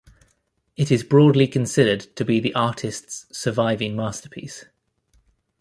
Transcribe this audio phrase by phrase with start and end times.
[0.75, 4.65] It is broadly considered to be the artist's surviving masterpiece.